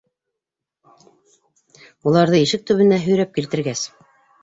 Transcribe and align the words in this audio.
Уларҙы 2.07 2.43
ишек 2.47 2.69
төбөнә 2.73 3.01
һөйрәп 3.07 3.41
килтергәс: 3.41 3.89